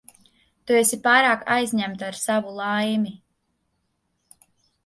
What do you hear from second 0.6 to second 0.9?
Tu